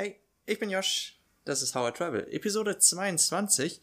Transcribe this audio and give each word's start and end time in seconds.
Hey, 0.00 0.14
ich 0.46 0.60
bin 0.60 0.70
Josh. 0.70 1.18
Das 1.44 1.60
ist 1.60 1.74
How 1.74 1.90
I 1.90 1.92
Travel. 1.92 2.28
Episode 2.30 2.78
22. 2.78 3.80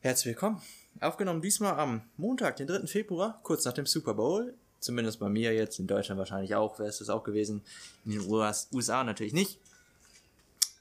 Herzlich 0.00 0.24
willkommen. 0.24 0.62
Aufgenommen 1.00 1.42
diesmal 1.42 1.78
am 1.78 2.00
Montag, 2.16 2.56
den 2.56 2.66
3. 2.66 2.86
Februar, 2.86 3.38
kurz 3.42 3.66
nach 3.66 3.74
dem 3.74 3.84
Super 3.84 4.14
Bowl. 4.14 4.54
Zumindest 4.80 5.20
bei 5.20 5.28
mir 5.28 5.52
jetzt, 5.52 5.78
in 5.80 5.86
Deutschland 5.86 6.18
wahrscheinlich 6.18 6.54
auch, 6.54 6.78
wäre 6.78 6.88
es 6.88 7.00
das 7.00 7.10
auch 7.10 7.24
gewesen. 7.24 7.62
In 8.06 8.12
den 8.12 8.22
USA 8.26 9.04
natürlich 9.04 9.34
nicht. 9.34 9.60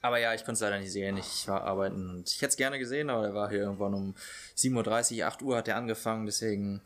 Aber 0.02 0.18
ja, 0.18 0.34
ich 0.34 0.46
konnte 0.46 0.54
es 0.54 0.61
leider 0.61 0.79
nicht 0.79 0.93
sehen. 0.93 1.18
Ich 1.18 1.45
war 1.50 1.64
arbeiten 1.64 2.09
und 2.09 2.29
ich 2.29 2.38
hätte 2.38 2.52
es 2.52 2.55
gerne 2.55 2.79
gesehen, 2.79 3.09
aber 3.09 3.25
er 3.25 3.34
war 3.34 3.50
hier 3.50 3.64
irgendwann 3.64 3.95
um 3.95 4.16
7.30 4.55 5.20
Uhr, 5.20 5.27
8 5.27 5.41
Uhr 5.41 5.57
hat 5.57 5.68
er 5.68 5.75
angefangen. 5.75 6.25
Deswegen 6.25 6.79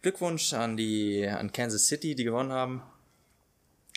Glückwunsch 0.00 0.54
an 0.54 0.78
die, 0.78 1.28
an 1.28 1.52
Kansas 1.52 1.86
City, 1.86 2.14
die 2.14 2.24
gewonnen 2.24 2.52
haben. 2.52 2.82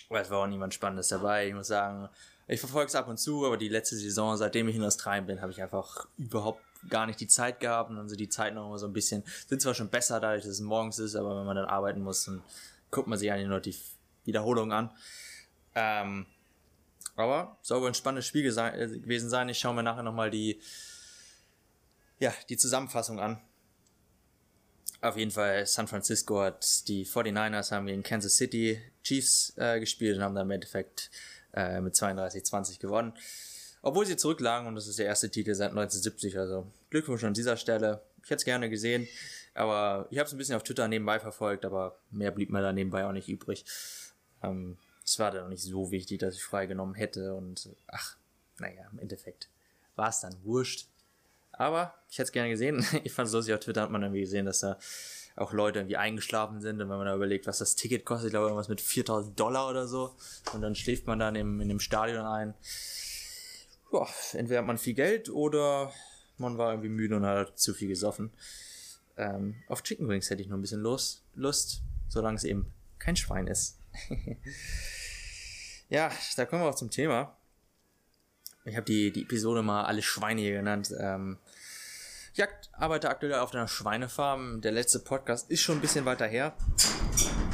Aber 0.09 0.19
es 0.19 0.29
war 0.29 0.39
auch 0.39 0.47
niemand 0.47 0.73
Spannendes 0.73 1.07
dabei. 1.07 1.47
Ich 1.47 1.53
muss 1.53 1.67
sagen, 1.67 2.09
ich 2.51 2.59
verfolge 2.59 2.87
es 2.87 2.95
ab 2.95 3.07
und 3.07 3.17
zu, 3.17 3.45
aber 3.45 3.55
die 3.55 3.69
letzte 3.69 3.95
Saison, 3.95 4.35
seitdem 4.35 4.67
ich 4.67 4.75
in 4.75 4.83
Australien 4.83 5.25
bin, 5.25 5.41
habe 5.41 5.53
ich 5.53 5.61
einfach 5.61 6.05
überhaupt 6.17 6.61
gar 6.89 7.05
nicht 7.05 7.19
die 7.21 7.27
Zeit 7.27 7.61
gehabt 7.61 7.89
und 7.89 7.95
dann 7.95 8.09
sind 8.09 8.19
die 8.19 8.27
Zeiten 8.27 8.55
noch 8.55 8.67
immer 8.67 8.77
so 8.77 8.87
ein 8.87 8.93
bisschen, 8.93 9.23
sind 9.47 9.61
zwar 9.61 9.73
schon 9.73 9.89
besser, 9.89 10.19
dadurch, 10.19 10.43
dass 10.43 10.51
es 10.51 10.59
morgens 10.59 10.99
ist, 10.99 11.15
aber 11.15 11.37
wenn 11.39 11.45
man 11.45 11.55
dann 11.55 11.65
arbeiten 11.65 12.01
muss, 12.01 12.25
dann 12.25 12.43
guckt 12.89 13.07
man 13.07 13.17
sich 13.17 13.31
eigentlich 13.31 13.47
nur 13.47 13.61
die 13.61 13.75
Wiederholung 14.25 14.73
an. 14.73 14.91
Ähm, 15.75 16.25
aber 17.15 17.57
soll 17.61 17.79
wohl 17.79 17.87
ein 17.87 17.93
spannendes 17.93 18.27
Spiel 18.27 18.45
äh, 18.45 18.87
gewesen 18.99 19.29
sein. 19.29 19.47
Ich 19.47 19.59
schaue 19.59 19.73
mir 19.73 19.83
nachher 19.83 20.03
nochmal 20.03 20.29
die, 20.29 20.59
ja, 22.19 22.33
die 22.49 22.57
Zusammenfassung 22.57 23.21
an. 23.21 23.39
Auf 24.99 25.15
jeden 25.15 25.31
Fall, 25.31 25.65
San 25.67 25.87
Francisco 25.87 26.41
hat 26.41 26.87
die 26.89 27.05
49ers 27.05 27.71
haben 27.71 27.87
gegen 27.87 28.03
Kansas 28.03 28.35
City 28.35 28.81
Chiefs 29.03 29.53
äh, 29.55 29.79
gespielt 29.79 30.17
und 30.17 30.23
haben 30.23 30.35
dann 30.35 30.47
im 30.47 30.51
Endeffekt 30.51 31.09
äh, 31.53 31.81
mit 31.81 31.95
32-20 31.95 32.79
gewonnen. 32.79 33.13
Obwohl 33.81 34.05
sie 34.05 34.17
zurücklagen 34.17 34.67
und 34.67 34.75
das 34.75 34.87
ist 34.87 34.99
der 34.99 35.07
erste 35.07 35.29
Titel 35.31 35.55
seit 35.55 35.71
1970. 35.71 36.37
Also 36.37 36.67
Glückwunsch 36.89 37.23
an 37.23 37.33
dieser 37.33 37.57
Stelle. 37.57 38.01
Ich 38.23 38.29
hätte 38.29 38.41
es 38.41 38.45
gerne 38.45 38.69
gesehen, 38.69 39.07
aber 39.55 40.07
ich 40.11 40.19
habe 40.19 40.27
es 40.27 40.33
ein 40.33 40.37
bisschen 40.37 40.55
auf 40.55 40.63
Twitter 40.63 40.87
nebenbei 40.87 41.19
verfolgt, 41.19 41.65
aber 41.65 41.97
mehr 42.11 42.31
blieb 42.31 42.51
mir 42.51 42.61
da 42.61 42.71
nebenbei 42.71 43.05
auch 43.05 43.11
nicht 43.11 43.27
übrig. 43.27 43.65
Ähm, 44.43 44.77
es 45.03 45.17
war 45.17 45.31
dann 45.31 45.45
auch 45.45 45.49
nicht 45.49 45.63
so 45.63 45.91
wichtig, 45.91 46.19
dass 46.19 46.35
ich 46.35 46.43
freigenommen 46.43 46.93
hätte 46.93 47.33
und 47.33 47.69
ach, 47.87 48.17
naja, 48.59 48.87
im 48.91 48.99
Endeffekt 48.99 49.49
war 49.95 50.09
es 50.09 50.19
dann 50.19 50.35
wurscht. 50.43 50.87
Aber 51.51 51.95
ich 52.09 52.17
hätte 52.17 52.27
es 52.27 52.31
gerne 52.31 52.49
gesehen. 52.49 52.85
Ich 53.03 53.11
fand 53.11 53.27
es 53.27 53.33
lustig, 53.33 53.53
auf 53.53 53.59
Twitter 53.59 53.81
hat 53.81 53.91
man 53.91 54.03
irgendwie 54.03 54.21
gesehen, 54.21 54.45
dass 54.45 54.59
da 54.59 54.77
auch 55.35 55.53
Leute 55.53 55.79
irgendwie 55.79 55.97
eingeschlafen 55.97 56.61
sind 56.61 56.81
und 56.81 56.89
wenn 56.89 56.97
man 56.97 57.05
da 57.05 57.15
überlegt, 57.15 57.47
was 57.47 57.59
das 57.59 57.75
Ticket 57.75 58.05
kostet, 58.05 58.27
ich 58.27 58.31
glaube 58.31 58.47
irgendwas 58.47 58.67
mit 58.67 58.81
4000 58.81 59.39
Dollar 59.39 59.69
oder 59.69 59.87
so 59.87 60.15
und 60.53 60.61
dann 60.61 60.75
schläft 60.75 61.07
man 61.07 61.19
dann 61.19 61.35
im, 61.35 61.61
in 61.61 61.69
dem 61.69 61.79
Stadion 61.79 62.25
ein. 62.25 62.53
Boah, 63.89 64.09
entweder 64.33 64.59
hat 64.59 64.67
man 64.67 64.77
viel 64.77 64.93
Geld 64.93 65.29
oder 65.29 65.91
man 66.37 66.57
war 66.57 66.71
irgendwie 66.71 66.89
müde 66.89 67.15
und 67.15 67.25
hat 67.25 67.59
zu 67.59 67.73
viel 67.73 67.87
gesoffen. 67.87 68.31
Ähm, 69.17 69.55
auf 69.67 69.83
Chicken 69.83 70.07
Wings 70.07 70.29
hätte 70.29 70.41
ich 70.41 70.47
noch 70.47 70.57
ein 70.57 70.61
bisschen 70.61 70.81
Lust, 70.81 71.23
Lust 71.35 71.81
solange 72.07 72.37
es 72.37 72.43
eben 72.43 72.73
kein 72.99 73.15
Schwein 73.15 73.47
ist. 73.47 73.79
ja, 75.89 76.11
da 76.35 76.45
kommen 76.45 76.63
wir 76.63 76.69
auch 76.69 76.75
zum 76.75 76.91
Thema. 76.91 77.35
Ich 78.63 78.75
habe 78.75 78.85
die, 78.85 79.11
die 79.11 79.23
Episode 79.23 79.63
mal 79.63 79.85
alle 79.85 80.01
Schweine 80.01 80.41
hier 80.41 80.53
genannt. 80.53 80.93
Ähm, 80.99 81.37
ich 82.33 82.43
arbeite 82.73 83.09
aktuell 83.09 83.35
auf 83.35 83.53
einer 83.53 83.67
Schweinefarm. 83.67 84.61
Der 84.61 84.71
letzte 84.71 84.99
Podcast 84.99 85.51
ist 85.51 85.61
schon 85.61 85.77
ein 85.77 85.81
bisschen 85.81 86.05
weiter 86.05 86.27
her. 86.27 86.53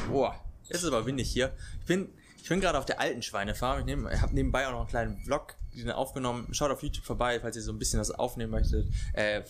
Boah, 0.08 0.40
jetzt 0.66 0.84
ist 0.84 0.88
aber 0.88 1.06
windig 1.06 1.30
hier. 1.32 1.52
Ich 1.80 1.86
bin, 1.86 2.10
ich 2.42 2.48
bin 2.48 2.62
gerade 2.62 2.78
auf 2.78 2.86
der 2.86 3.00
alten 3.00 3.24
Schweinefarm. 3.24 3.80
Ich 3.80 3.86
nehm, 3.86 4.08
habe 4.08 4.36
nebenbei 4.36 4.68
auch 4.68 4.72
noch 4.72 4.82
einen 4.82 4.88
kleinen 4.88 5.18
Vlog 5.24 5.56
aufgenommen. 5.94 6.54
Schaut 6.54 6.70
auf 6.70 6.84
YouTube 6.84 7.06
vorbei, 7.06 7.40
falls 7.40 7.56
ihr 7.56 7.64
so 7.64 7.72
ein 7.72 7.80
bisschen 7.80 8.00
was 8.00 8.12
aufnehmen 8.12 8.52
möchtet. 8.52 8.88
Äh, 9.14 9.42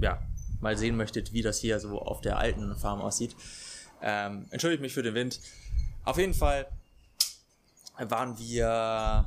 ja, 0.00 0.22
mal 0.60 0.76
sehen 0.78 0.96
möchtet, 0.96 1.32
wie 1.32 1.42
das 1.42 1.58
hier 1.58 1.80
so 1.80 2.00
auf 2.00 2.20
der 2.20 2.38
alten 2.38 2.76
Farm 2.76 3.00
aussieht. 3.00 3.34
Ähm, 4.02 4.46
entschuldigt 4.50 4.82
mich 4.82 4.94
für 4.94 5.02
den 5.02 5.14
Wind. 5.14 5.40
Auf 6.04 6.18
jeden 6.18 6.34
Fall 6.34 6.68
waren 7.98 8.38
wir, 8.38 9.24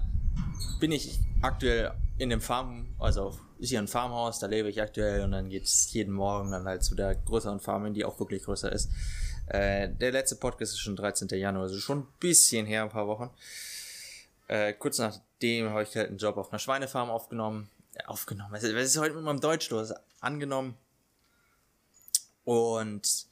bin 0.79 0.93
ich 0.93 1.19
aktuell 1.41 1.91
in 2.19 2.29
dem 2.29 2.41
Farm, 2.41 2.93
also 2.99 3.39
ist 3.59 3.69
hier 3.69 3.79
ein 3.79 3.87
Farmhaus, 3.87 4.39
da 4.39 4.47
lebe 4.47 4.69
ich 4.69 4.81
aktuell 4.81 5.23
und 5.23 5.31
dann 5.31 5.49
geht's 5.49 5.91
jeden 5.93 6.13
Morgen 6.13 6.51
dann 6.51 6.65
halt 6.65 6.83
zu 6.83 6.93
der 6.93 7.15
größeren 7.15 7.61
Farm 7.61 7.93
die 7.93 8.05
auch 8.05 8.19
wirklich 8.19 8.43
größer 8.43 8.71
ist. 8.71 8.89
Äh, 9.47 9.89
der 9.89 10.11
letzte 10.11 10.35
Podcast 10.35 10.73
ist 10.73 10.79
schon 10.79 10.97
13. 10.97 11.29
Januar, 11.29 11.63
also 11.63 11.79
schon 11.79 11.99
ein 11.99 12.07
bisschen 12.19 12.65
her, 12.65 12.83
ein 12.83 12.89
paar 12.89 13.07
Wochen. 13.07 13.29
Äh, 14.47 14.73
kurz 14.73 14.97
nachdem 14.99 15.69
habe 15.69 15.83
ich 15.83 15.95
halt 15.95 16.09
einen 16.09 16.17
Job 16.17 16.37
auf 16.37 16.51
einer 16.51 16.59
Schweinefarm 16.59 17.09
aufgenommen. 17.09 17.69
Äh, 17.95 18.03
aufgenommen, 18.05 18.51
was 18.51 18.63
ist, 18.63 18.75
was 18.75 18.83
ist 18.83 18.97
heute 18.97 19.15
mit 19.15 19.23
meinem 19.23 19.39
Deutsch 19.39 19.69
los? 19.69 19.93
Angenommen. 20.19 20.75
Und 22.43 23.27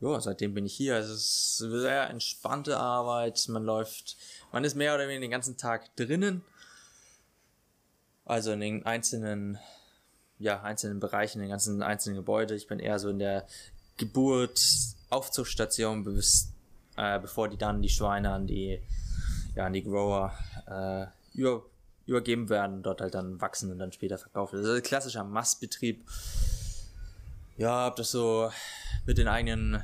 ja, 0.00 0.20
seitdem 0.20 0.54
bin 0.54 0.66
ich 0.66 0.74
hier. 0.74 0.96
Es 0.96 1.08
ist 1.08 1.58
sehr 1.58 2.10
entspannte 2.10 2.76
Arbeit. 2.76 3.46
Man 3.48 3.64
läuft, 3.64 4.16
man 4.50 4.64
ist 4.64 4.74
mehr 4.74 4.94
oder 4.94 5.04
weniger 5.04 5.20
den 5.20 5.30
ganzen 5.30 5.56
Tag 5.56 5.94
drinnen 5.94 6.42
also 8.30 8.52
in 8.52 8.60
den 8.60 8.86
einzelnen, 8.86 9.58
ja, 10.38 10.62
einzelnen 10.62 11.00
Bereichen, 11.00 11.38
in 11.38 11.46
den 11.46 11.50
ganzen 11.50 11.82
einzelnen 11.82 12.16
Gebäude. 12.16 12.54
Ich 12.54 12.68
bin 12.68 12.78
eher 12.78 12.98
so 12.98 13.08
in 13.08 13.18
der 13.18 13.46
Geburt, 13.96 14.60
Aufzuchtstation, 15.10 16.04
bis, 16.04 16.52
äh, 16.96 17.18
bevor 17.18 17.48
die 17.48 17.56
dann 17.56 17.82
die 17.82 17.88
Schweine 17.88 18.30
an 18.32 18.46
die, 18.46 18.80
ja, 19.56 19.66
an 19.66 19.72
die 19.72 19.82
Grower 19.82 20.32
äh, 20.68 21.06
über, 21.36 21.64
übergeben 22.06 22.48
werden, 22.48 22.84
dort 22.84 23.00
halt 23.00 23.14
dann 23.14 23.40
wachsen 23.40 23.72
und 23.72 23.78
dann 23.78 23.92
später 23.92 24.16
verkauft 24.16 24.52
werden. 24.52 24.64
Also 24.64 24.76
ein 24.76 24.82
klassischer 24.82 25.24
Mastbetrieb. 25.24 26.04
Ja, 27.56 27.88
ob 27.88 27.96
das 27.96 28.12
so 28.12 28.50
mit 29.06 29.18
den 29.18 29.26
eigenen 29.26 29.82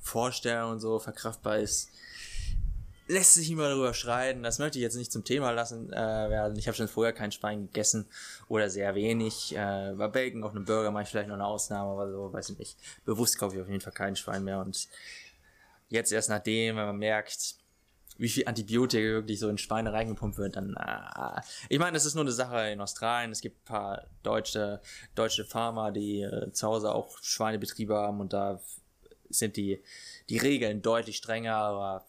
Vorstellungen 0.00 0.72
und 0.72 0.80
so 0.80 0.98
verkraftbar 0.98 1.58
ist, 1.58 1.90
lässt 3.06 3.34
sich 3.34 3.50
immer 3.50 3.68
darüber 3.68 3.94
schreien. 3.94 4.42
Das 4.42 4.58
möchte 4.58 4.78
ich 4.78 4.82
jetzt 4.82 4.96
nicht 4.96 5.12
zum 5.12 5.24
Thema 5.24 5.50
lassen 5.50 5.92
äh, 5.92 5.96
werden. 5.96 6.56
Ich 6.58 6.66
habe 6.66 6.76
schon 6.76 6.88
vorher 6.88 7.12
kein 7.12 7.32
Schwein 7.32 7.66
gegessen 7.66 8.06
oder 8.48 8.70
sehr 8.70 8.94
wenig. 8.94 9.54
Äh, 9.54 9.92
bei 9.96 10.08
Bacon 10.08 10.44
auf 10.44 10.52
einem 10.52 10.64
Burger 10.64 10.90
mache 10.90 11.04
ich 11.04 11.08
vielleicht 11.10 11.28
noch 11.28 11.34
eine 11.34 11.46
Ausnahme, 11.46 11.90
aber 11.90 12.10
so, 12.10 12.32
weiß 12.32 12.50
ich 12.50 12.58
nicht. 12.58 12.78
Bewusst 13.04 13.38
kaufe 13.38 13.56
ich 13.56 13.62
auf 13.62 13.68
jeden 13.68 13.80
Fall 13.80 13.92
kein 13.92 14.16
Schwein 14.16 14.44
mehr. 14.44 14.60
Und 14.60 14.88
jetzt 15.88 16.12
erst 16.12 16.30
nachdem, 16.30 16.76
wenn 16.76 16.86
man 16.86 16.98
merkt, 16.98 17.56
wie 18.16 18.28
viel 18.28 18.46
Antibiotika 18.46 19.02
wirklich 19.02 19.40
so 19.40 19.48
in 19.48 19.58
Schweine 19.58 19.92
reingepumpt 19.92 20.38
wird, 20.38 20.56
dann, 20.56 20.74
äh, 20.74 21.40
ich 21.68 21.78
meine, 21.78 21.96
es 21.96 22.04
ist 22.04 22.14
nur 22.14 22.24
eine 22.24 22.32
Sache 22.32 22.70
in 22.70 22.80
Australien. 22.80 23.32
Es 23.32 23.40
gibt 23.40 23.62
ein 23.62 23.64
paar 23.64 24.06
deutsche, 24.22 24.80
deutsche 25.14 25.44
Farmer, 25.44 25.92
die 25.92 26.22
äh, 26.22 26.52
zu 26.52 26.68
Hause 26.68 26.94
auch 26.94 27.18
Schweinebetriebe 27.22 27.94
haben 27.94 28.20
und 28.20 28.32
da 28.32 28.60
sind 29.28 29.56
die, 29.56 29.82
die 30.28 30.38
Regeln 30.38 30.80
deutlich 30.80 31.16
strenger, 31.16 31.56
aber 31.56 32.06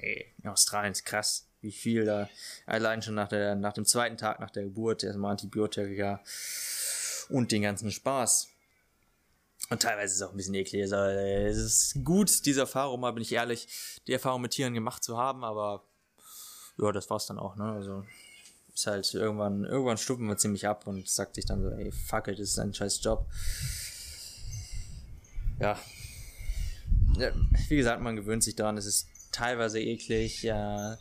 ey, 0.00 0.32
Australien 0.44 0.92
ist 0.92 1.04
krass, 1.04 1.46
wie 1.60 1.72
viel 1.72 2.04
da 2.04 2.28
allein 2.66 3.02
schon 3.02 3.14
nach, 3.14 3.28
der, 3.28 3.54
nach 3.54 3.72
dem 3.72 3.84
zweiten 3.84 4.16
Tag 4.16 4.40
nach 4.40 4.50
der 4.50 4.64
Geburt 4.64 5.02
erstmal 5.02 5.32
Antibiotika 5.32 6.22
und 7.28 7.52
den 7.52 7.62
ganzen 7.62 7.90
Spaß. 7.90 8.48
Und 9.70 9.80
teilweise 9.80 10.12
ist 10.12 10.16
es 10.16 10.22
auch 10.22 10.32
ein 10.32 10.36
bisschen 10.36 10.54
eklig. 10.54 10.82
Also, 10.82 10.96
es 10.96 11.56
ist 11.56 12.04
gut, 12.04 12.44
diese 12.44 12.60
Erfahrung, 12.60 13.00
mal 13.00 13.12
bin 13.12 13.22
ich 13.22 13.32
ehrlich, 13.32 13.66
die 14.06 14.12
Erfahrung 14.12 14.42
mit 14.42 14.52
Tieren 14.52 14.74
gemacht 14.74 15.02
zu 15.02 15.16
haben, 15.16 15.42
aber 15.42 15.84
ja, 16.78 16.92
das 16.92 17.08
war's 17.08 17.26
dann 17.26 17.38
auch, 17.38 17.56
ne? 17.56 17.64
Also 17.64 18.04
ist 18.74 18.86
halt 18.86 19.14
irgendwann, 19.14 19.64
irgendwann 19.64 19.98
stuppen 19.98 20.26
wir 20.26 20.36
ziemlich 20.36 20.66
ab 20.66 20.86
und 20.86 21.08
sagt 21.08 21.36
sich 21.36 21.46
dann 21.46 21.62
so, 21.62 21.70
ey, 21.70 21.92
fuck 21.92 22.28
it, 22.28 22.38
das 22.38 22.50
ist 22.50 22.58
ein 22.58 22.74
scheiß 22.74 23.02
Job. 23.02 23.26
Ja. 25.60 25.78
Wie 27.68 27.76
gesagt, 27.76 28.02
man 28.02 28.16
gewöhnt 28.16 28.42
sich 28.42 28.56
daran, 28.56 28.76
es 28.76 28.86
ist 28.86 29.08
teilweise 29.34 29.80
eklig, 29.80 30.42
ja, 30.42 30.96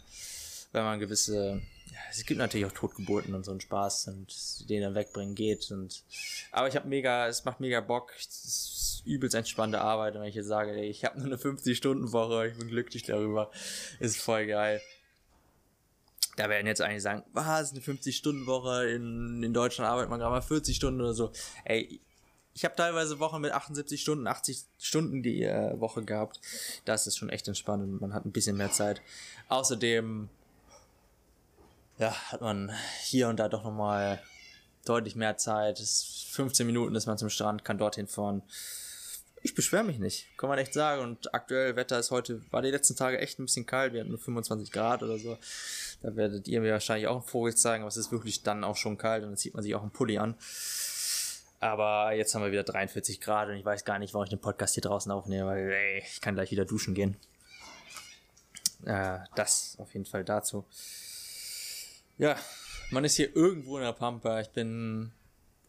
wenn 0.72 0.84
man 0.84 1.00
gewisse, 1.00 1.62
ja, 1.92 2.00
es 2.10 2.26
gibt 2.26 2.40
natürlich 2.40 2.66
auch 2.66 2.72
Totgeburten 2.72 3.36
und 3.36 3.46
so 3.46 3.52
einen 3.52 3.62
Spaß 3.62 4.07
und 4.07 4.69
den 4.69 4.81
dann 4.81 4.96
wegbringen 4.96 5.36
geht 5.36 5.72
und, 5.72 6.04
aber 6.52 6.68
ich 6.68 6.75
habe 6.75 6.88
mega, 6.88 7.28
es 7.28 7.46
macht 7.46 7.60
mega 7.60 7.80
Bock, 7.81 8.13
es 8.18 8.44
ist 8.46 9.04
übelst 9.06 9.36
entspannte 9.36 9.81
Arbeit 9.81 10.16
wenn 10.16 10.24
ich 10.24 10.36
jetzt 10.36 10.48
sage, 10.48 10.72
ey, 10.72 10.90
ich 10.90 11.06
habe 11.06 11.18
nur 11.19 11.28
eine 11.28 11.36
50-Stunden-Woche, 11.36 12.48
ich 12.48 12.57
bin 12.57 12.68
glücklich 12.69 13.04
darüber, 13.04 13.52
ist 14.00 14.18
voll 14.18 14.48
geil. 14.48 14.81
Da 16.36 16.50
werden 16.50 16.66
jetzt 16.66 16.81
eigentlich 16.81 17.04
sagen, 17.04 17.24
was, 17.34 17.72
eine 17.72 17.81
50-Stunden-Woche, 17.81 18.90
in, 18.90 19.44
in 19.44 19.54
Deutschland 19.54 19.88
arbeitet 19.88 20.10
man 20.10 20.19
gerade 20.19 20.31
mal 20.31 20.42
40 20.42 20.75
Stunden 20.75 21.02
oder 21.02 21.13
so. 21.13 21.31
Ey, 21.63 22.02
ich 22.54 22.66
habe 22.66 22.76
teilweise 22.76 23.20
Wochen 23.20 23.42
mit 23.42 23.52
78 23.52 24.02
Stunden, 24.02 24.28
80 24.28 24.64
Stunden 24.80 25.24
die 25.24 25.44
äh, 25.44 25.80
Woche 25.80 26.04
gehabt. 26.04 26.40
Das 26.86 27.08
ist 27.08 27.18
schon 27.18 27.30
echt 27.30 27.48
entspannend. 27.48 28.00
Man 28.00 28.14
hat 28.14 28.26
ein 28.26 28.32
bisschen 28.32 28.58
mehr 28.58 28.72
Zeit. 28.72 29.02
Außerdem, 29.50 30.30
ja, 31.98 32.12
hat 32.32 32.42
man 32.42 32.72
hier 33.02 33.30
und 33.30 33.38
da 33.38 33.50
doch 33.50 33.64
nochmal 33.64 34.22
deutlich 34.86 35.16
mehr 35.16 35.38
Zeit. 35.38 35.80
Es 35.80 36.28
15 36.32 36.66
Minuten 36.68 36.96
ist 36.96 37.08
man 37.08 37.18
zum 37.18 37.30
Strand, 37.30 37.66
kann 37.66 37.78
dorthin 37.78 38.08
fahren. 38.08 38.44
Ich 39.46 39.56
beschwere 39.56 39.84
mich 39.84 40.00
nicht, 40.00 40.28
kann 40.38 40.48
man 40.48 40.58
echt 40.58 40.74
sagen. 40.74 41.02
Und 41.02 41.34
aktuell 41.34 41.76
Wetter 41.76 42.00
ist 42.00 42.12
heute, 42.12 42.42
war 42.52 42.62
die 42.62 42.72
letzten 42.72 42.96
Tage 42.96 43.20
echt 43.20 43.40
ein 43.40 43.46
bisschen 43.46 43.66
kalt. 43.66 43.94
Wir 43.94 44.02
hatten 44.02 44.12
nur 44.12 44.20
25 44.20 44.72
Grad 44.72 45.04
oder 45.04 45.18
so. 45.18 45.38
Da 46.02 46.16
werdet 46.16 46.48
ihr 46.48 46.62
mir 46.62 46.72
wahrscheinlich 46.72 47.08
auch 47.08 47.16
einen 47.16 47.28
Vogel 47.28 47.56
zeigen, 47.56 47.84
aber 47.84 47.90
es 47.90 47.98
ist 47.98 48.12
wirklich 48.12 48.44
dann 48.44 48.64
auch 48.64 48.78
schon 48.78 48.98
kalt 48.98 49.24
und 49.24 49.32
dann 49.32 49.38
zieht 49.38 49.54
man 49.54 49.64
sich 49.64 49.76
auch 49.76 49.82
einen 49.82 49.92
Pulli 49.92 50.18
an. 50.18 50.36
Aber 51.63 52.12
jetzt 52.12 52.36
haben 52.36 52.42
wir 52.42 52.51
wieder 52.51 52.63
43 52.63 53.21
Grad 53.21 53.48
und 53.48 53.56
ich 53.56 53.63
weiß 53.63 53.86
gar 53.86 53.98
nicht, 53.98 54.13
warum 54.13 54.25
ich 54.25 54.30
den 54.30 54.42
Podcast 54.42 54.74
hier 54.74 54.83
draußen 54.83 55.10
aufnehme, 55.10 55.48
weil 55.48 55.71
ey, 55.71 56.04
ich 56.06 56.19
kann 56.19 56.36
gleich 56.36 56.51
wieder 56.51 56.65
duschen 56.65 56.94
gehen. 56.94 57.15
Äh, 58.86 59.19
das 59.36 59.77
auf 59.80 59.94
jeden 59.94 60.06
Fall 60.06 60.25
dazu. 60.25 60.65
Ja, 62.18 62.36
man 62.92 63.06
ist 63.06 63.15
hier 63.15 63.33
irgendwo 63.33 63.77
in 63.77 63.86
der 63.86 63.94
Pampa. 63.94 64.42
Ich 64.42 64.50
bin, 64.50 65.13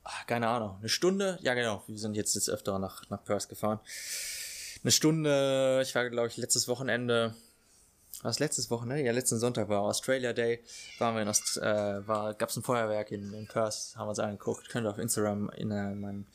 ach, 0.02 0.26
keine 0.26 0.48
Ahnung, 0.48 0.78
eine 0.80 0.88
Stunde. 0.88 1.38
Ja, 1.42 1.54
genau. 1.54 1.84
Wir 1.86 1.96
sind 1.96 2.16
jetzt 2.16 2.34
jetzt 2.34 2.50
öfter 2.50 2.76
nach, 2.80 3.08
nach 3.08 3.22
Perth 3.22 3.48
gefahren. 3.48 3.78
Eine 4.82 4.90
Stunde, 4.90 5.80
ich 5.84 5.94
war, 5.94 6.10
glaube 6.10 6.26
ich, 6.26 6.36
letztes 6.36 6.66
Wochenende 6.66 7.36
was 8.24 8.38
letztes 8.38 8.70
Wochenende? 8.70 9.04
Ja, 9.04 9.12
letzten 9.12 9.38
Sonntag 9.38 9.68
war 9.68 9.82
Australia 9.82 10.32
Day. 10.32 10.64
Waren 10.98 11.14
wir 11.14 11.22
in 11.22 11.28
Ost, 11.28 11.58
äh, 11.58 12.08
war, 12.08 12.34
gab's 12.34 12.56
ein 12.56 12.62
Feuerwerk 12.62 13.12
in, 13.12 13.32
in 13.34 13.46
Perth, 13.46 13.92
haben 13.96 14.06
wir 14.06 14.10
uns 14.10 14.18
angeguckt. 14.18 14.68
Könnt 14.70 14.86
ihr 14.86 14.90
auf 14.90 14.98
Instagram 14.98 15.50
in 15.50 15.70
äh, 15.70 15.94
meinem 15.94 16.26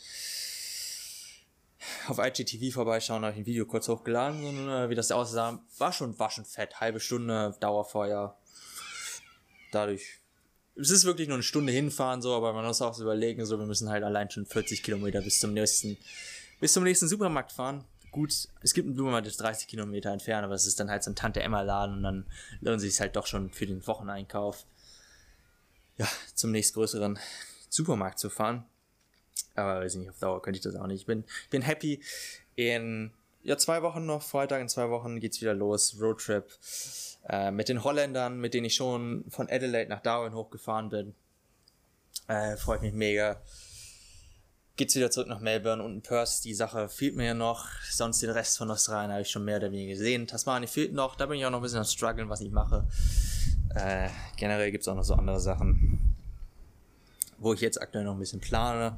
auf 2.08 2.20
IGTV 2.20 2.74
vorbeischauen, 2.74 3.24
habe 3.24 3.34
ich 3.34 3.40
ein 3.40 3.46
Video 3.46 3.66
kurz 3.66 3.88
hochgeladen, 3.88 4.46
und, 4.46 4.70
äh, 4.70 4.90
wie 4.90 4.96
das 4.96 5.12
aussah. 5.12 5.60
War 5.78 5.92
schon, 5.92 6.18
war 6.20 6.30
schon 6.30 6.46
fett. 6.46 6.80
Halbe 6.80 7.00
Stunde 7.00 7.56
Dauerfeuer. 7.60 8.38
Dadurch. 9.72 10.20
Es 10.76 10.92
ist 10.92 11.06
wirklich 11.06 11.28
nur 11.28 11.36
eine 11.36 11.44
Stunde 11.44 11.74
hinfahren, 11.74 12.22
so, 12.22 12.36
aber 12.36 12.54
man 12.54 12.66
muss 12.66 12.82
auch 12.82 12.94
so 12.94 13.04
überlegen, 13.04 13.46
so, 13.46 13.58
wir 13.58 13.66
müssen 13.66 13.90
halt 13.90 14.04
allein 14.04 14.30
schon 14.30 14.46
40 14.46 14.84
Kilometer 14.84 15.22
bis 15.22 15.40
zum 15.40 15.54
nächsten, 15.54 15.98
bis 16.60 16.74
zum 16.74 16.84
nächsten 16.84 17.08
Supermarkt 17.08 17.52
fahren 17.52 17.84
gut, 18.12 18.34
es 18.62 18.74
gibt 18.74 18.86
einen 18.86 18.96
Blumenmarkt, 18.96 19.26
der 19.26 19.32
ist 19.32 19.42
30 19.42 19.68
Kilometer 19.68 20.12
entfernt, 20.12 20.46
aber 20.46 20.56
es 20.56 20.66
ist 20.66 20.80
dann 20.80 20.90
halt 20.90 21.04
so 21.04 21.12
ein 21.12 21.16
Tante-Emma-Laden 21.16 21.98
und 21.98 22.04
dann 22.04 22.26
lohnt 22.62 22.82
sich 22.82 23.00
halt 23.00 23.16
doch 23.16 23.28
schon 23.28 23.52
für 23.52 23.66
den 23.66 23.86
Wocheneinkauf, 23.86 24.66
ja, 25.98 26.08
zum 26.34 26.52
nächstgrößeren 26.52 27.20
Supermarkt 27.70 28.20
zu 28.20 28.30
fahren. 28.30 28.66
Aber 29.56 29.82
weiß 29.82 29.94
ich 29.94 30.00
nicht, 30.00 30.10
auf 30.10 30.20
Dauer 30.20 30.42
könnte 30.42 30.58
ich 30.58 30.64
das 30.64 30.76
auch 30.76 30.88
nicht. 30.88 31.02
Ich 31.02 31.06
bin, 31.06 31.24
bin 31.50 31.62
happy. 31.62 32.02
In 32.56 33.12
ja, 33.44 33.58
zwei 33.58 33.82
Wochen 33.82 34.06
noch, 34.06 34.22
Freitag 34.22 34.62
in 34.62 34.70
zwei 34.70 34.90
Wochen 34.90 35.20
geht's 35.20 35.42
wieder 35.42 35.54
los, 35.54 35.98
Roadtrip. 36.00 36.46
Äh, 37.28 37.52
mit 37.52 37.70
den 37.70 37.84
Holländern, 37.84 38.40
mit 38.40 38.54
denen 38.54 38.66
ich 38.66 38.76
schon 38.76 39.26
von 39.30 39.50
Adelaide 39.50 39.90
nach 39.90 40.02
Darwin 40.02 40.34
hochgefahren 40.34 40.90
bin. 40.90 41.16
Äh, 42.28 42.58
freut 42.58 42.82
mich 42.82 42.94
mega 42.94 43.42
geht's 44.80 44.96
wieder 44.96 45.12
zurück 45.12 45.28
nach 45.28 45.42
Melbourne 45.42 45.84
und 45.84 45.94
in 45.94 46.02
Perth. 46.02 46.46
Die 46.46 46.54
Sache 46.54 46.88
fehlt 46.88 47.14
mir 47.14 47.26
ja 47.26 47.34
noch. 47.34 47.68
Sonst 47.92 48.22
den 48.22 48.30
Rest 48.30 48.58
von 48.58 48.72
Australien 48.72 49.12
habe 49.12 49.22
ich 49.22 49.30
schon 49.30 49.44
mehr 49.44 49.58
oder 49.58 49.74
weniger 49.74 49.92
gesehen. 49.92 50.26
Tasmania 50.26 50.70
fehlt 50.70 50.94
noch. 50.94 51.16
Da 51.16 51.26
bin 51.26 51.38
ich 51.38 51.46
auch 51.46 51.52
noch 51.52 51.60
ein 51.60 51.64
bisschen 51.64 51.80
am 51.80 51.86
struggeln, 51.86 52.30
was 52.30 52.40
ich 52.40 52.50
mache. 52.50 52.88
Äh, 53.76 54.08
generell 54.38 54.72
gibt's 54.72 54.88
auch 54.88 54.96
noch 54.96 55.04
so 55.04 55.16
andere 55.16 55.42
Sachen, 55.42 56.16
wo 57.40 57.54
ich 57.54 57.60
jetzt 57.60 57.82
aktuell 57.82 58.06
noch 58.06 58.14
ein 58.14 58.20
bisschen 58.20 58.40
plane. 58.40 58.98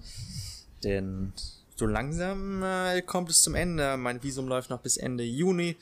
Denn 0.84 1.34
so 1.76 1.88
langsam 1.88 2.62
äh, 2.62 3.02
kommt 3.02 3.32
es 3.32 3.42
zum 3.42 3.56
Ende. 3.56 3.98
Mein 3.98 4.22
Visum 4.22 4.48
läuft 4.48 4.70
noch 4.70 4.82
bis 4.82 4.98
Ende 4.98 5.24
Juni. 5.24 5.78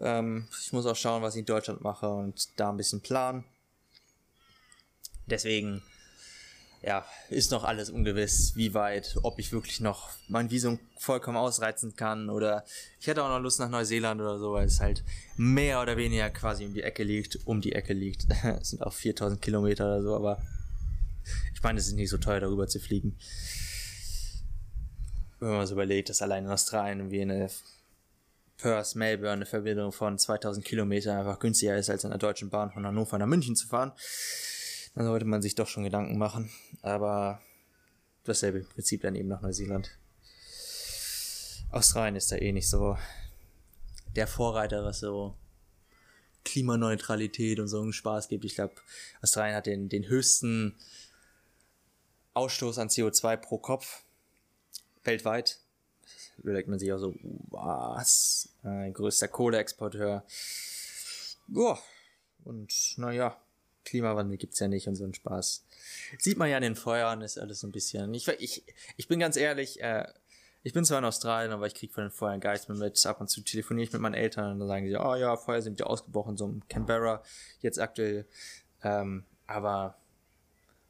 Ähm, 0.00 0.48
ich 0.60 0.72
muss 0.72 0.84
auch 0.84 0.96
schauen, 0.96 1.22
was 1.22 1.36
ich 1.36 1.40
in 1.40 1.46
Deutschland 1.46 1.80
mache 1.80 2.08
und 2.08 2.48
da 2.56 2.70
ein 2.70 2.76
bisschen 2.76 3.02
planen. 3.02 3.44
Deswegen 5.26 5.84
ja, 6.86 7.04
ist 7.30 7.50
noch 7.50 7.64
alles 7.64 7.90
ungewiss, 7.90 8.54
wie 8.54 8.72
weit, 8.72 9.16
ob 9.22 9.40
ich 9.40 9.50
wirklich 9.50 9.80
noch 9.80 10.08
mein 10.28 10.50
Visum 10.52 10.78
vollkommen 10.96 11.36
ausreizen 11.36 11.96
kann 11.96 12.30
oder 12.30 12.64
ich 13.00 13.08
hätte 13.08 13.24
auch 13.24 13.28
noch 13.28 13.40
Lust 13.40 13.58
nach 13.58 13.68
Neuseeland 13.68 14.20
oder 14.20 14.38
so, 14.38 14.52
weil 14.52 14.66
es 14.66 14.78
halt 14.78 15.02
mehr 15.36 15.82
oder 15.82 15.96
weniger 15.96 16.30
quasi 16.30 16.64
um 16.64 16.74
die 16.74 16.84
Ecke 16.84 17.02
liegt, 17.02 17.44
um 17.44 17.60
die 17.60 17.72
Ecke 17.72 17.92
liegt. 17.92 18.28
es 18.60 18.70
sind 18.70 18.82
auch 18.82 18.92
4000 18.92 19.42
Kilometer 19.42 19.84
oder 19.84 20.02
so, 20.02 20.14
aber 20.14 20.40
ich 21.52 21.60
meine, 21.60 21.80
es 21.80 21.88
ist 21.88 21.94
nicht 21.94 22.08
so 22.08 22.18
teuer, 22.18 22.38
darüber 22.38 22.68
zu 22.68 22.78
fliegen. 22.78 23.18
Wenn 25.40 25.50
man 25.50 25.66
so 25.66 25.74
überlegt, 25.74 26.08
dass 26.08 26.22
allein 26.22 26.44
in 26.44 26.50
Australien 26.50 27.10
wie 27.10 27.22
eine 27.22 27.50
Perth, 28.58 28.94
Melbourne 28.94 29.32
eine 29.32 29.46
Verbindung 29.46 29.90
von 29.90 30.18
2000 30.20 30.64
Kilometern 30.64 31.18
einfach 31.18 31.40
günstiger 31.40 31.76
ist, 31.76 31.90
als 31.90 32.04
in 32.04 32.10
der 32.10 32.18
Deutschen 32.20 32.48
Bahn 32.48 32.70
von 32.70 32.86
Hannover 32.86 33.18
nach 33.18 33.26
München 33.26 33.56
zu 33.56 33.66
fahren 33.66 33.90
dann 34.96 35.04
sollte 35.04 35.26
man 35.26 35.42
sich 35.42 35.54
doch 35.54 35.68
schon 35.68 35.84
Gedanken 35.84 36.18
machen. 36.18 36.50
Aber 36.82 37.40
dasselbe 38.24 38.60
Prinzip 38.60 39.02
dann 39.02 39.14
eben 39.14 39.28
nach 39.28 39.42
Neuseeland. 39.42 39.96
Australien 41.70 42.16
ist 42.16 42.32
da 42.32 42.36
eh 42.36 42.52
nicht 42.52 42.68
so 42.68 42.96
der 44.16 44.26
Vorreiter, 44.26 44.84
was 44.84 45.00
so 45.00 45.36
Klimaneutralität 46.44 47.60
und 47.60 47.68
so 47.68 47.82
einen 47.82 47.92
Spaß 47.92 48.28
gibt. 48.28 48.46
Ich 48.46 48.54
glaube, 48.54 48.74
Australien 49.20 49.54
hat 49.54 49.66
den, 49.66 49.90
den 49.90 50.08
höchsten 50.08 50.78
Ausstoß 52.32 52.78
an 52.78 52.88
CO2 52.88 53.36
pro 53.36 53.58
Kopf 53.58 54.04
weltweit. 55.04 55.58
Überlegt 56.38 56.68
man 56.68 56.78
sich 56.78 56.92
auch 56.92 56.98
so, 56.98 57.14
was? 57.50 58.48
Ein 58.62 58.94
größter 58.94 59.28
Kohleexporteur. 59.28 60.24
Boah. 61.48 61.78
Und 62.44 62.94
naja, 62.96 63.36
Klimawandel 63.86 64.36
gibt's 64.36 64.58
ja 64.58 64.68
nicht 64.68 64.86
und 64.88 64.96
so 64.96 65.04
ein 65.04 65.14
Spaß. 65.14 65.64
Sieht 66.18 66.36
man 66.36 66.50
ja 66.50 66.58
in 66.58 66.62
den 66.62 66.76
Feuern, 66.76 67.22
ist 67.22 67.38
alles 67.38 67.60
so 67.60 67.66
ein 67.66 67.72
bisschen. 67.72 68.12
Ich, 68.12 68.28
ich, 68.28 68.64
ich 68.96 69.08
bin 69.08 69.18
ganz 69.18 69.36
ehrlich, 69.36 69.80
äh, 69.80 70.06
ich 70.62 70.72
bin 70.72 70.84
zwar 70.84 70.98
in 70.98 71.04
Australien, 71.04 71.52
aber 71.52 71.66
ich 71.66 71.74
krieg 71.74 71.94
von 71.94 72.04
den 72.04 72.10
Feuern 72.10 72.40
mehr 72.40 72.60
mit. 72.76 73.06
Ab 73.06 73.20
und 73.20 73.28
zu 73.28 73.40
telefoniere 73.40 73.86
ich 73.86 73.92
mit 73.92 74.02
meinen 74.02 74.14
Eltern 74.14 74.52
und 74.52 74.58
dann 74.58 74.68
sagen 74.68 74.86
sie, 74.86 74.96
oh 74.96 75.14
ja, 75.14 75.36
Feuer 75.36 75.62
sind 75.62 75.80
ja 75.80 75.86
ausgebrochen, 75.86 76.36
so 76.36 76.46
in 76.46 76.68
Canberra 76.68 77.22
jetzt 77.60 77.78
aktuell. 77.80 78.26
Ähm, 78.82 79.24
aber 79.46 79.96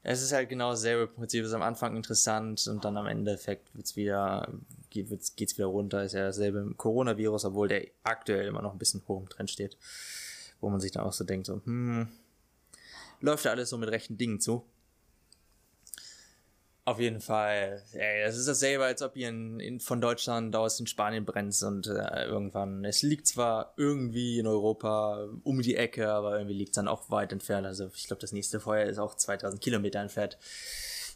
es 0.03 0.23
ist 0.23 0.33
halt 0.33 0.49
genau 0.49 0.71
dasselbe 0.71 1.07
Prinzip. 1.07 1.43
Es 1.43 1.49
ist 1.49 1.55
am 1.55 1.63
Anfang 1.63 1.95
interessant 1.95 2.67
und 2.69 2.85
dann 2.85 2.97
am 2.97 3.07
Endeffekt 3.07 3.75
wird's 3.75 3.97
wieder, 3.97 4.49
geht's, 4.89 5.37
geht's 5.37 5.59
wieder 5.59 5.67
runter. 5.67 6.05
Ist 6.05 6.15
ja 6.15 6.25
dasselbe 6.25 6.73
Coronavirus, 6.77 7.45
obwohl 7.47 7.69
der 7.69 7.87
aktuell 8.03 8.47
immer 8.47 8.63
noch 8.63 8.73
ein 8.73 8.79
bisschen 8.79 9.03
hoch 9.07 9.21
im 9.21 9.29
Trend 9.29 9.51
steht. 9.51 9.77
Wo 10.61 10.71
man 10.71 10.81
sich 10.81 10.93
dann 10.93 11.05
auch 11.05 11.13
so 11.13 11.25
denkt, 11.25 11.47
so, 11.47 11.61
hm, 11.65 12.09
läuft 13.21 13.45
da 13.45 13.51
alles 13.51 13.71
so 13.71 13.79
mit 13.79 13.91
rechten 13.91 14.17
Dingen 14.17 14.41
zu. 14.41 14.65
Auf 16.87 17.01
jeden 17.01 17.21
Fall. 17.21 17.83
Ey, 17.95 18.25
das 18.25 18.37
ist 18.37 18.47
dasselbe, 18.47 18.85
als 18.85 19.03
ob 19.03 19.17
ihr 19.17 19.29
in, 19.29 19.59
in, 19.59 19.81
von 19.81 20.01
Deutschland 20.01 20.55
aus 20.55 20.79
in 20.79 20.87
Spanien 20.87 21.25
brennt 21.25 21.61
und 21.65 21.89
äh, 21.89 22.27
irgendwann. 22.27 22.85
Es 22.85 23.03
liegt 23.03 23.27
zwar 23.27 23.75
irgendwie 23.77 24.39
in 24.39 24.47
Europa 24.47 25.29
um 25.43 25.61
die 25.63 25.75
Ecke, 25.75 26.09
aber 26.13 26.39
irgendwie 26.39 26.55
liegt 26.55 26.71
es 26.71 26.75
dann 26.77 26.87
auch 26.87 27.11
weit 27.11 27.33
entfernt. 27.33 27.67
Also 27.67 27.91
ich 27.93 28.07
glaube, 28.07 28.21
das 28.21 28.31
nächste 28.31 28.61
Feuer 28.61 28.87
ist 28.87 28.99
auch 28.99 29.17
2000 29.17 29.61
Kilometer 29.61 29.99
entfernt. 29.99 30.39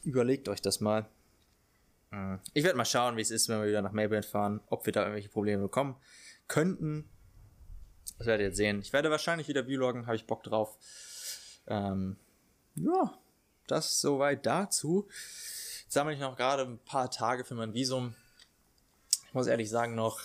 Überlegt 0.02 0.48
euch 0.48 0.60
das 0.60 0.80
mal. 0.80 1.06
Hm. 2.10 2.40
Ich 2.52 2.64
werde 2.64 2.76
mal 2.76 2.84
schauen, 2.84 3.16
wie 3.16 3.22
es 3.22 3.30
ist, 3.30 3.48
wenn 3.48 3.60
wir 3.60 3.68
wieder 3.68 3.82
nach 3.82 3.92
Melbourne 3.92 4.24
fahren, 4.24 4.60
ob 4.70 4.86
wir 4.86 4.92
da 4.92 5.02
irgendwelche 5.02 5.28
Probleme 5.28 5.62
bekommen 5.62 5.94
könnten. 6.48 7.08
Das 8.18 8.26
werdet 8.26 8.50
ihr 8.50 8.56
sehen. 8.56 8.80
Ich 8.80 8.92
werde 8.92 9.08
wahrscheinlich 9.10 9.46
wieder 9.46 9.64
vloggen, 9.64 10.06
habe 10.06 10.16
ich 10.16 10.26
Bock 10.26 10.42
drauf. 10.42 10.76
Ähm, 11.70 12.16
ja, 12.74 13.16
das 13.66 14.00
soweit 14.00 14.44
dazu. 14.44 15.06
Jetzt 15.84 15.92
sammle 15.94 16.12
ich 16.12 16.20
noch 16.20 16.36
gerade 16.36 16.64
ein 16.64 16.78
paar 16.78 17.10
Tage 17.10 17.44
für 17.44 17.54
mein 17.54 17.72
Visum. 17.72 18.14
Ich 19.28 19.34
muss 19.34 19.46
ehrlich 19.46 19.70
sagen, 19.70 19.94
noch, 19.94 20.20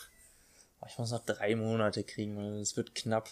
ich 0.88 0.98
muss 0.98 1.12
noch 1.12 1.24
drei 1.24 1.56
Monate 1.56 2.04
kriegen, 2.04 2.38
es 2.60 2.76
wird 2.76 2.96
knapp. 2.96 3.30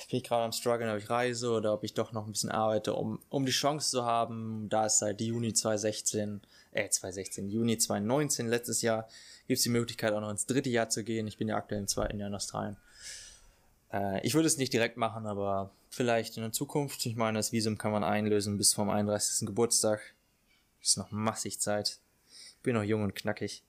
Ich 0.00 0.08
bin 0.08 0.22
gerade 0.22 0.44
am 0.44 0.52
struggeln, 0.52 0.90
ob 0.90 0.98
ich 0.98 1.10
reise 1.10 1.50
oder 1.50 1.74
ob 1.74 1.84
ich 1.84 1.92
doch 1.92 2.12
noch 2.12 2.24
ein 2.24 2.32
bisschen 2.32 2.50
arbeite, 2.50 2.94
um, 2.94 3.20
um 3.28 3.44
die 3.44 3.52
Chance 3.52 3.90
zu 3.90 4.04
haben, 4.04 4.68
da 4.70 4.86
es 4.86 4.98
seit 4.98 5.20
Juni 5.20 5.52
2016, 5.52 6.40
äh, 6.72 6.88
2016, 6.88 7.50
Juni 7.50 7.76
2019, 7.76 8.48
letztes 8.48 8.80
Jahr, 8.80 9.08
gibt 9.46 9.58
es 9.58 9.64
die 9.64 9.68
Möglichkeit 9.68 10.14
auch 10.14 10.20
noch 10.20 10.30
ins 10.30 10.46
dritte 10.46 10.70
Jahr 10.70 10.88
zu 10.88 11.04
gehen. 11.04 11.26
Ich 11.26 11.36
bin 11.36 11.48
ja 11.48 11.56
aktuell 11.56 11.80
im 11.80 11.88
zweiten 11.88 12.18
Jahr 12.18 12.28
in 12.28 12.34
Australien. 12.34 12.78
Äh, 13.92 14.26
ich 14.26 14.34
würde 14.34 14.46
es 14.46 14.56
nicht 14.56 14.72
direkt 14.72 14.96
machen, 14.96 15.26
aber 15.26 15.70
vielleicht 15.90 16.36
in 16.36 16.42
der 16.42 16.52
Zukunft. 16.52 17.04
Ich 17.06 17.16
meine, 17.16 17.38
das 17.38 17.52
Visum 17.52 17.78
kann 17.78 17.92
man 17.92 18.04
einlösen 18.04 18.58
bis 18.58 18.74
vom 18.74 18.90
31. 18.90 19.46
Geburtstag. 19.46 20.14
Ist 20.80 20.98
noch 20.98 21.10
massig 21.10 21.60
Zeit. 21.60 21.98
Bin 22.62 22.74
noch 22.74 22.82
jung 22.82 23.02
und 23.02 23.14
knackig. 23.14 23.64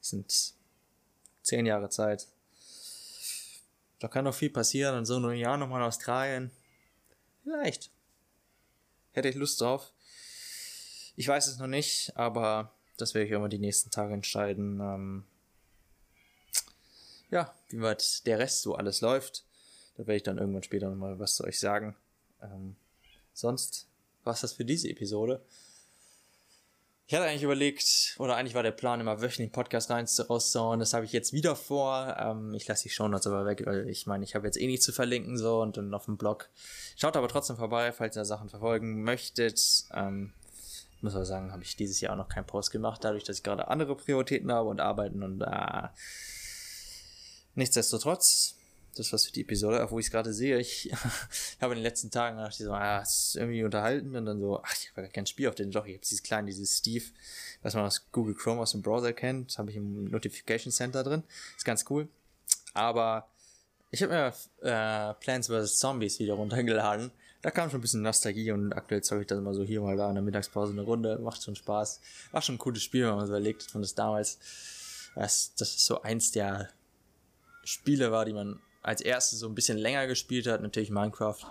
Sind 0.00 0.54
zehn 1.42 1.66
Jahre 1.66 1.90
Zeit. 1.90 2.28
Da 3.98 4.08
kann 4.08 4.24
noch 4.24 4.34
viel 4.34 4.50
passieren. 4.50 4.96
Und 4.96 5.06
so 5.06 5.18
ein 5.18 5.36
Jahr 5.36 5.56
nochmal 5.56 5.80
in 5.80 5.88
Australien. 5.88 6.50
Vielleicht. 7.42 7.90
Hätte 9.12 9.28
ich 9.28 9.34
Lust 9.34 9.60
drauf. 9.60 9.92
Ich 11.16 11.26
weiß 11.26 11.46
es 11.46 11.58
noch 11.58 11.66
nicht, 11.66 12.14
aber 12.16 12.74
das 12.98 13.14
werde 13.14 13.26
ich 13.26 13.32
immer 13.32 13.48
die 13.48 13.58
nächsten 13.58 13.90
Tage 13.90 14.12
entscheiden. 14.12 14.80
Ähm 14.80 15.24
ja, 17.30 17.54
wie 17.70 17.80
weit 17.80 18.26
der 18.26 18.38
Rest 18.38 18.62
so 18.62 18.74
alles 18.74 19.00
läuft. 19.00 19.45
Da 19.96 20.06
werde 20.06 20.16
ich 20.16 20.22
dann 20.22 20.38
irgendwann 20.38 20.62
später 20.62 20.88
nochmal 20.88 21.18
was 21.18 21.36
zu 21.36 21.44
euch 21.44 21.58
sagen. 21.58 21.96
Ähm, 22.42 22.76
sonst 23.32 23.86
war 24.24 24.34
es 24.34 24.40
das 24.40 24.52
für 24.52 24.64
diese 24.64 24.88
Episode. 24.88 25.40
Ich 27.08 27.14
hatte 27.14 27.24
eigentlich 27.24 27.44
überlegt, 27.44 28.16
oder 28.18 28.34
eigentlich 28.34 28.56
war 28.56 28.64
der 28.64 28.72
Plan, 28.72 29.00
immer 29.00 29.20
wöchentlich 29.20 29.46
einen 29.46 29.52
Podcast 29.52 29.90
rein 29.90 30.08
rauszuhauen. 30.28 30.80
Das 30.80 30.92
habe 30.92 31.04
ich 31.04 31.12
jetzt 31.12 31.32
wieder 31.32 31.54
vor. 31.54 32.16
Ähm, 32.18 32.52
ich 32.52 32.66
lasse 32.66 32.82
die 32.82 32.88
Show 32.88 33.06
Notes 33.06 33.28
aber 33.28 33.46
weg, 33.46 33.62
weil 33.64 33.88
ich 33.88 34.08
meine, 34.08 34.24
ich 34.24 34.34
habe 34.34 34.44
jetzt 34.46 34.60
eh 34.60 34.66
nichts 34.66 34.84
zu 34.84 34.92
verlinken 34.92 35.38
so 35.38 35.60
und 35.62 35.76
dann 35.76 35.94
auf 35.94 36.06
dem 36.06 36.16
Blog. 36.16 36.48
Schaut 36.96 37.16
aber 37.16 37.28
trotzdem 37.28 37.56
vorbei, 37.56 37.92
falls 37.92 38.16
ihr 38.16 38.24
Sachen 38.24 38.48
verfolgen 38.48 39.04
möchtet. 39.04 39.84
Ähm, 39.94 40.32
ich 40.96 41.02
muss 41.04 41.14
aber 41.14 41.24
sagen, 41.24 41.52
habe 41.52 41.62
ich 41.62 41.76
dieses 41.76 42.00
Jahr 42.00 42.14
auch 42.14 42.18
noch 42.18 42.28
keinen 42.28 42.46
Post 42.46 42.72
gemacht, 42.72 43.04
dadurch, 43.04 43.22
dass 43.22 43.36
ich 43.36 43.44
gerade 43.44 43.68
andere 43.68 43.94
Prioritäten 43.94 44.50
habe 44.50 44.68
und 44.68 44.80
arbeiten 44.80 45.22
und 45.22 45.42
äh, 45.42 45.88
nichtsdestotrotz 47.54 48.55
das 48.98 49.12
was 49.12 49.26
für 49.26 49.32
die 49.32 49.42
Episode, 49.42 49.86
wo 49.90 49.98
ich 49.98 50.06
es 50.06 50.12
gerade 50.12 50.32
sehe. 50.32 50.58
Ich, 50.58 50.90
habe 51.60 51.74
in 51.74 51.78
den 51.78 51.82
letzten 51.82 52.10
Tagen 52.10 52.36
gedacht, 52.36 52.54
so, 52.54 52.72
ah, 52.72 53.00
ist 53.00 53.36
irgendwie 53.36 53.64
unterhalten 53.64 54.14
und 54.16 54.26
dann 54.26 54.40
so, 54.40 54.60
ach, 54.62 54.74
ich 54.80 54.90
habe 54.90 55.02
gar 55.02 55.10
kein 55.10 55.26
Spiel 55.26 55.48
auf 55.48 55.54
den 55.54 55.70
Doch, 55.70 55.86
ich 55.86 55.94
habe 55.94 56.02
dieses 56.02 56.22
kleine, 56.22 56.46
dieses 56.46 56.78
Steve, 56.78 57.04
was 57.62 57.74
man 57.74 57.84
aus 57.84 58.06
Google 58.12 58.34
Chrome 58.34 58.60
aus 58.60 58.72
dem 58.72 58.82
Browser 58.82 59.12
kennt, 59.12 59.50
das 59.50 59.58
habe 59.58 59.70
ich 59.70 59.76
im 59.76 60.04
Notification 60.04 60.72
Center 60.72 61.02
drin. 61.02 61.22
Ist 61.56 61.64
ganz 61.64 61.84
cool. 61.90 62.08
Aber 62.74 63.28
ich 63.90 64.02
habe 64.02 64.12
mir 64.12 64.32
äh, 64.62 65.14
Plants 65.14 65.48
vs. 65.48 65.78
Zombies 65.78 66.18
wieder 66.18 66.34
runtergeladen. 66.34 67.10
Da 67.42 67.50
kam 67.50 67.70
schon 67.70 67.78
ein 67.78 67.82
bisschen 67.82 68.02
Nostalgie 68.02 68.50
und 68.50 68.72
aktuell 68.72 69.02
zocke 69.02 69.20
ich 69.22 69.26
das 69.26 69.38
immer 69.38 69.54
so 69.54 69.62
hier 69.62 69.80
mal 69.80 69.96
da 69.96 70.08
in 70.08 70.14
der 70.16 70.22
Mittagspause 70.22 70.72
eine 70.72 70.82
Runde. 70.82 71.18
Macht 71.18 71.42
schon 71.42 71.54
Spaß. 71.54 72.00
War 72.32 72.42
schon 72.42 72.56
ein 72.56 72.58
cooles 72.58 72.82
Spiel, 72.82 73.06
wenn 73.06 73.14
man 73.14 73.26
so 73.26 73.32
überlegt, 73.32 73.62
von 73.62 73.82
das 73.82 73.94
damals, 73.94 74.38
das, 75.14 75.54
das 75.54 75.84
so 75.84 76.02
eins 76.02 76.32
der 76.32 76.70
Spiele 77.64 78.10
war, 78.10 78.24
die 78.24 78.32
man 78.32 78.60
als 78.86 79.00
erstes 79.00 79.40
so 79.40 79.48
ein 79.48 79.54
bisschen 79.54 79.78
länger 79.78 80.06
gespielt 80.06 80.46
hat, 80.46 80.62
natürlich 80.62 80.90
Minecraft. 80.90 81.44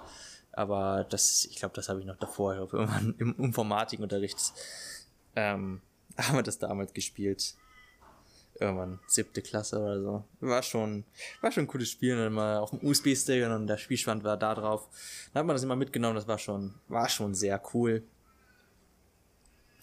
Aber 0.54 1.06
das, 1.10 1.44
ich 1.46 1.58
glaube, 1.58 1.76
das 1.76 1.90
habe 1.90 2.00
ich 2.00 2.06
noch 2.06 2.18
davor, 2.18 2.56
irgendwann 2.72 3.14
im 3.20 3.36
Informatikunterricht 3.38 4.54
ähm, 5.36 5.82
haben 6.18 6.36
wir 6.36 6.44
das 6.44 6.60
damals 6.60 6.94
gespielt. 6.94 7.56
Irgendwann 8.58 9.02
siebte 9.06 9.42
Klasse 9.42 9.80
oder 9.80 10.02
so. 10.02 10.24
War 10.40 10.64
schon, 10.64 11.04
war 11.42 11.52
schon 11.52 11.66
ein 11.66 11.68
cooles 11.68 11.90
Spiel. 11.90 12.16
dann 12.16 12.32
mal 12.32 12.60
auf 12.60 12.70
dem 12.70 12.88
USB-Stick 12.88 13.46
und 13.46 13.68
der 13.68 13.78
Spielstand 13.78 14.24
war 14.24 14.38
da 14.38 14.56
drauf. 14.56 14.88
Dann 15.34 15.42
hat 15.42 15.46
man 15.46 15.56
das 15.56 15.64
immer 15.64 15.76
mitgenommen. 15.76 16.16
Das 16.16 16.26
war 16.26 16.40
schon, 16.40 16.74
war 16.88 17.10
schon 17.10 17.36
sehr 17.36 17.62
cool. 17.74 18.02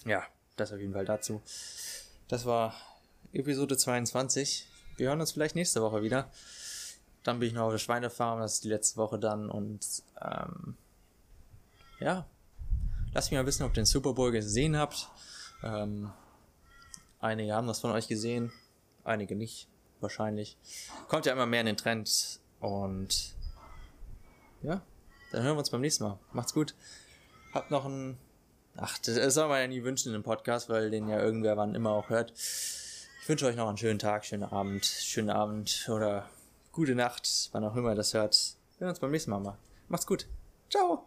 Ja, 0.06 0.25
das 0.56 0.73
auf 0.73 0.80
jeden 0.80 0.94
Fall 0.94 1.04
dazu. 1.04 1.42
Das 2.28 2.47
war 2.47 2.75
Episode 3.35 3.76
22. 3.76 4.66
Wir 4.97 5.09
hören 5.09 5.21
uns 5.21 5.32
vielleicht 5.32 5.54
nächste 5.54 5.82
Woche 5.82 6.02
wieder. 6.02 6.30
Dann 7.23 7.38
bin 7.38 7.49
ich 7.49 7.55
noch 7.55 7.64
auf 7.64 7.73
der 7.73 7.79
Schweinefarm, 7.79 8.41
das 8.41 8.55
ist 8.55 8.64
die 8.64 8.69
letzte 8.69 8.97
Woche 8.97 9.19
dann 9.19 9.49
und 9.49 9.87
ähm, 10.21 10.76
ja, 12.00 12.26
lasst 13.14 13.31
mich 13.31 13.38
mal 13.38 13.47
wissen, 13.47 13.62
ob 13.64 13.71
ihr 13.73 13.83
den 13.83 13.87
Super 13.87 14.12
Bowl 14.12 14.33
gesehen 14.33 14.76
habt. 14.76 15.09
Ähm, 15.62 16.11
einige 17.21 17.55
haben 17.55 17.69
das 17.69 17.81
von 17.81 17.93
euch 17.93 18.09
gesehen, 18.09 18.52
einige 19.05 19.37
nicht, 19.37 19.69
wahrscheinlich. 20.00 20.57
Kommt 21.09 21.26
ja 21.26 21.33
immer 21.33 21.47
mehr 21.47 21.61
in 21.61 21.67
den 21.67 21.76
Trend 21.76 22.41
und 22.61 23.35
ja, 24.62 24.83
dann 25.31 25.43
hören 25.43 25.55
wir 25.55 25.61
uns 25.61 25.71
beim 25.71 25.81
nächsten 25.81 26.05
Mal. 26.05 26.19
Macht's 26.33 26.55
gut. 26.55 26.75
Habt 27.55 27.71
noch 27.71 27.85
ein 27.85 28.19
Ach, 28.76 28.97
das 28.99 29.35
soll 29.35 29.49
man 29.49 29.61
ja 29.61 29.67
nie 29.67 29.85
wünschen 29.85 30.09
in 30.09 30.14
einem 30.14 30.25
Podcast, 30.25 30.69
weil 30.71 30.91
den 30.91 31.09
ja 31.09 31.21
irgendwer 31.21 31.57
wann 31.57 31.75
immer 31.75 31.91
auch 31.91 32.09
hört. 32.09 32.33
Ich 32.33 33.29
wünsche 33.29 33.47
euch 33.47 33.57
noch 33.57 33.69
einen 33.69 33.76
schönen 33.76 33.99
Tag, 33.99 34.25
schönen 34.25 34.45
Abend, 34.45 34.87
schönen 34.87 35.31
Abend 35.31 35.88
oder 35.91 36.29
gute 36.73 36.95
Nacht, 36.95 37.50
wann 37.52 37.64
auch 37.64 37.76
immer 37.76 37.91
ihr 37.91 37.95
das 37.95 38.14
hört. 38.14 38.35
Wir 38.35 38.79
sehen 38.79 38.88
uns 38.88 38.99
beim 38.99 39.11
nächsten 39.11 39.31
Mal. 39.31 39.57
Macht's 39.88 40.07
gut. 40.07 40.26
Ciao. 40.71 41.07